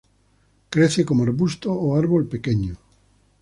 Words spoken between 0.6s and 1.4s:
Crece como